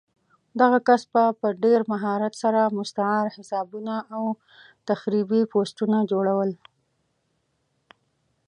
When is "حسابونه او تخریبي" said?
3.35-5.41